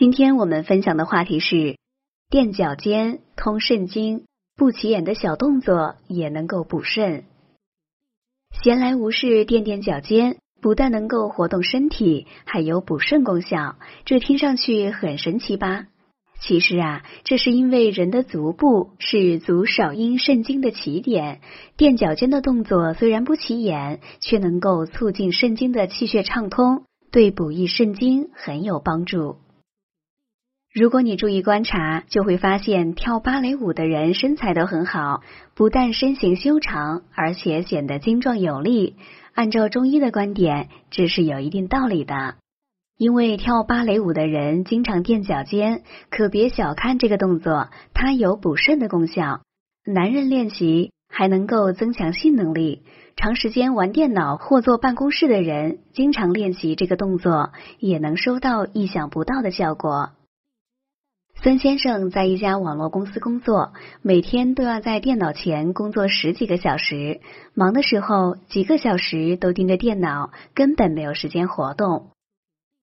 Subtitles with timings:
[0.00, 1.76] 今天我们分享的话题是
[2.30, 4.24] 垫脚尖通肾经，
[4.56, 7.24] 不起眼的小动作也能够补肾。
[8.62, 13.76] 闲来无事垫垫脚尖，不但能够活动身体，还有补肾功效。
[14.06, 15.88] 这听上去很神奇吧？
[16.40, 21.42] 其实啊，这是因为人的足部是足少阴肾经的起点，
[21.76, 29.36] 垫脚尖的动作虽然不起眼，却能够促进肾经的气血畅通，对补益肾经很有帮助。
[30.72, 35.20] 如果你注意观察，就会发现跳芭蕾舞的人身材都很好，
[35.56, 38.94] 不但身形修长，而且显得精壮有力。
[39.34, 42.36] 按照中医的观点，这是有一定道理的。
[42.96, 49.40] 因为跳芭蕾舞的人经常垫脚尖，可别小看这个动作，它有补肾的功效。
[49.84, 52.84] 男人练习还能够增强性能力。
[53.16, 57.50] 长时间玩电脑或坐办公室的人，经常练习这个动作，
[57.80, 60.10] 也能收到意想不到的效果。
[61.42, 67.22] 孙先生在一家网络公司工作，每天都要在电脑前工作十几个小时，
[67.54, 72.10] 忙的时候几个小时都盯着电脑，根本没有时间活动。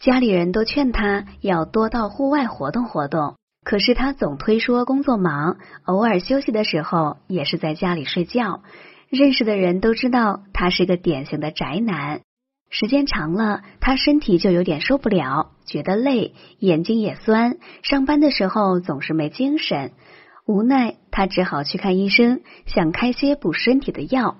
[0.00, 8.62] 家里人都劝他要多到户外活动活动，可是他总推说工作忙，偶尔休息的时候也是在家里睡觉。
[9.10, 12.22] 认识的人都知道他是个典型的宅男。
[12.70, 19.90] 时间长了，他身体就有点受不了，觉得累，眼睛也酸，上班的时候总是没精神。
[20.46, 24.36] 无奈，他只好去看医生，想开些补身体的药。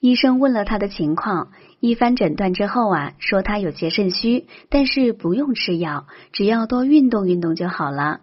[0.00, 1.50] 医生问了他的情况，
[1.80, 8.20] 一番诊断之后啊，说他有些肾虚，但是不用吃药，只要多运动运动就好了。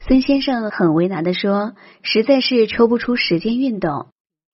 [0.00, 4.08] 孙先生很为难的说，实在是抽不出时间运动。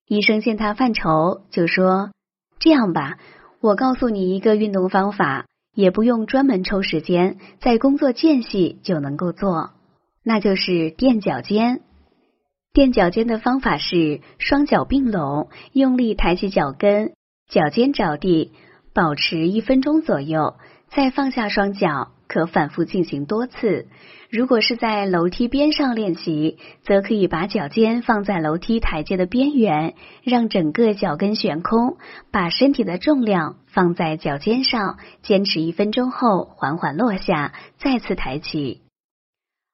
[0.07, 2.11] 医生见他犯愁，就说
[2.61, 3.17] ：“这样吧。”
[3.61, 9.71] 我告诉你一个运动方法，也不用专门抽时间，在工作间隙就能够做，
[10.23, 11.81] 那就是垫脚尖。
[12.73, 17.13] 垫脚尖的方法是双脚并拢，用力抬起脚跟，
[17.49, 18.53] 脚尖着地，
[18.93, 20.57] 保持一分钟左右，
[20.89, 22.13] 再放下双脚。
[22.29, 23.87] 可反复进行多次。
[24.31, 31.97] 如果是在楼梯边上练习，则可以把脚尖放在楼梯台阶的边缘，让整个脚跟悬空，
[32.33, 38.83] 把身体的重量放在脚尖上，坚持一分钟后缓缓落下，再次抬起。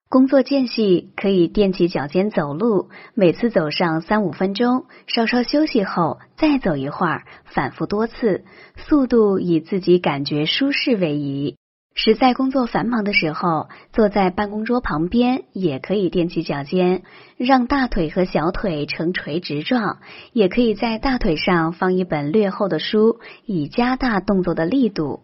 [0.07, 8.45] 工作间隙可以垫起脚尖走路，每次走上三五分钟，稍稍休息后再走一会儿，反复多次，
[8.77, 11.57] 速度以自己感觉舒适为宜。
[11.95, 17.03] 实在工作繁忙的时候，坐在办公桌旁边也可以踮起脚尖，
[17.37, 19.99] 让大腿和小腿呈垂直状。
[20.31, 25.21] 也可以在大腿上放一本略厚的书，以加大动作的力度。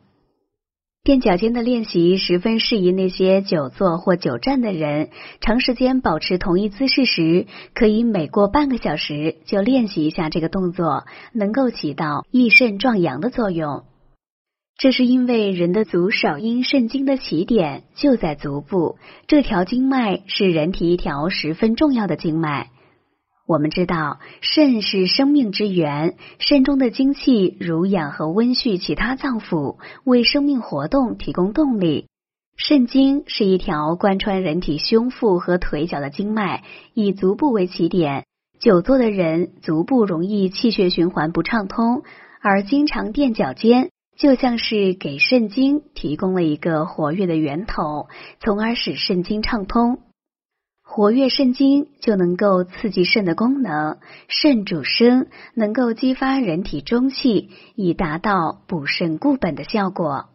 [1.02, 5.10] 垫脚尖的练习十分适宜那些久坐或久站的人。
[5.40, 13.86] 长时间保持同一姿势时，可以每过半个小时就练习一下这个动作，能够起到益肾壮阳的作用。
[14.80, 18.96] 这是因为人的足少阴肾经的起点就在足部，
[19.28, 22.70] 这条经脉是人体一条十分重要的经脉。
[23.46, 29.76] 我们知道，肾是生命之源，肾中的精气濡养和温煦其他脏腑，
[30.06, 32.06] 为生命活动提供动力。
[32.56, 36.64] 肾经是一条贯穿人体胸腹和腿脚的经脉，
[36.94, 38.24] 以足部为起点。
[38.62, 42.04] 久坐的人足部容易气血循环不畅通，
[42.42, 43.90] 而经常垫脚尖。
[44.20, 48.10] 就像是给肾经提供了一个活跃的源头，
[48.42, 50.00] 从而使肾经畅通。
[50.84, 53.98] 活跃肾经就能够刺激肾的功能，
[54.28, 60.26] 肾主生，能够激发人体中气，以达到补肾固本的效果。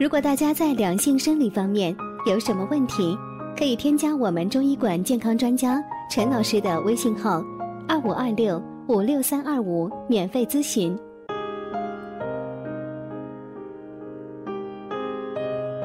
[0.00, 1.94] 如果大家在良性生理方面
[2.24, 3.14] 有什么问题，
[3.58, 5.78] 可以添加我们中医馆健康专家
[6.10, 7.44] 陈老师的微信号：
[7.86, 8.77] 二五二六。
[8.88, 10.98] 五六三二五，免费咨询。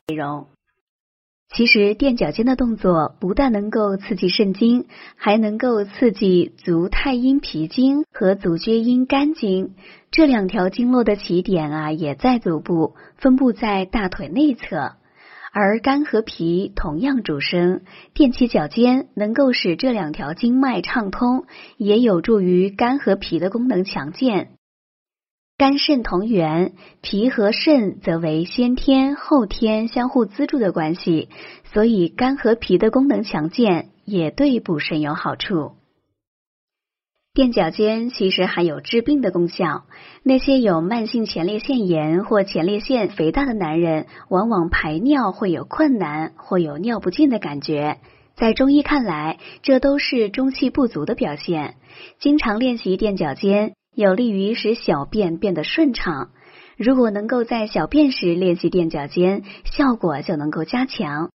[0.08, 0.48] 内容
[1.54, 9.76] 其实垫脚尖的动作不但能够刺激肾经，还能够刺激足太阴脾经和足厥阴肝经
[10.10, 14.94] 这两条经络的起点啊，也在足部，分布在大腿内侧。
[15.56, 17.82] 而肝和脾同样主生，
[18.16, 21.46] 垫起脚尖能够使这两条经脉畅通，
[21.78, 24.54] 也有助于肝和脾的功能强健。
[25.56, 31.30] 肝肾同源，脾和肾则为先天后天相互资助的关系，
[31.72, 35.74] 所以肝和脾的功能强健也对补肾有好处。
[37.36, 39.86] 垫脚尖其实还有治病的功效。
[40.22, 47.98] 那些有慢性前列腺炎或前列腺肥大的男人，往往排尿会有困难或有尿不尽的感觉。
[48.36, 51.74] 在中医看来，这都是中气不足的表现。
[52.20, 56.30] 经常练习垫脚尖，有利于使小便变得顺畅。
[56.78, 61.32] 如果能够在小便时练习垫脚尖，效果就能够加强。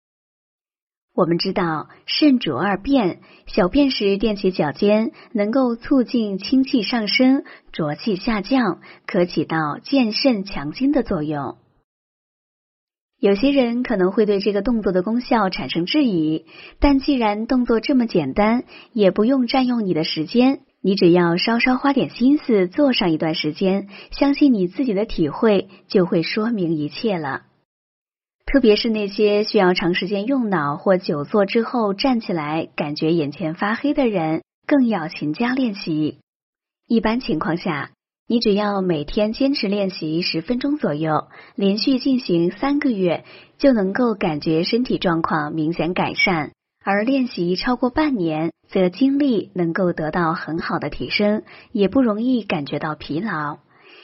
[1.18, 3.18] 我们知道，肾主二便，
[3.48, 7.42] 小便时垫起脚尖，能够促进清气上升、
[7.72, 11.56] 浊气下降，可起到健肾强筋的作用。
[13.18, 16.44] 有些人可能会对这个动作的功效产生质疑，
[16.78, 18.62] 但既然动作这么简单，
[18.92, 27.47] 也不用占用你的时间，你只要稍稍花点心思做上一段时间，相信你自己的体会就会说明一切了。
[28.50, 36.20] 特别是那些需要长时间用脑或久坐之后站起来感觉眼前发黑的人，更要勤加练习。
[36.86, 37.90] 一般情况下，
[38.26, 43.24] 你只要每天坚持练习十分钟左右，连续进行三个月，
[43.58, 46.52] 就能够感觉身体状况明显改善。
[46.82, 53.58] 而练习超过半年，则精力能够得到很好的提升，也不容易感觉到疲劳。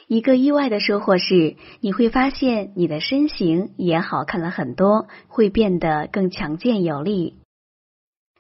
[0.07, 7.37] 一个意外的收获是，你会发现你的身形也好看了很多，会变得更强健有力。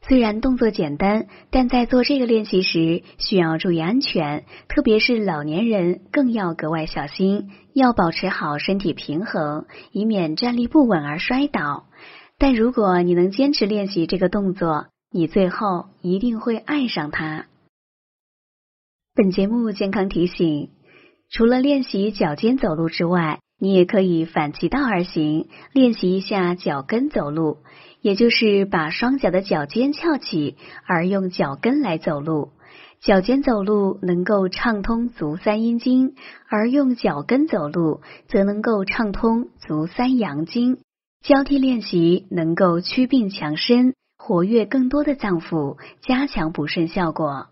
[0.06, 11.87] 虽然动作简单，但在做这个练习时需要注意安全，特别是老年人更要格外小心，要保持好身体平衡，以免站立不稳而摔倒。
[12.37, 17.46] 但如果你能坚持练习这个动作，你最后一定会爱上它。
[19.14, 20.69] 本节目健康提醒。
[21.34, 27.58] 除了练习脚尖走路之外，你也可以反其道而行，练习一下脚跟走路，
[28.00, 32.52] 也就是把双脚的脚尖翘起，而用脚跟来走路。
[33.00, 36.14] 脚尖走路能够畅通足三阴经，
[36.48, 40.78] 而用脚跟走路则能够畅通足三阳经。
[41.20, 47.48] 交替练习能够祛病强身，活跃更多的脏腑，加强补肾效果。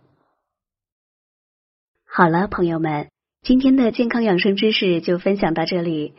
[2.06, 3.12] 好了，朋友们。
[3.44, 6.15] 今天的健康养生知识就分享到这里。